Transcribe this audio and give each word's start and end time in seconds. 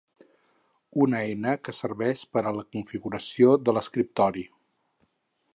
Una 1.05 1.19
eina 1.25 1.53
que 1.67 1.75
serveix 1.81 2.25
per 2.37 2.45
a 2.45 2.55
la 2.61 2.65
configuració 2.77 3.55
de 3.69 3.79
l'escriptori. 3.79 4.49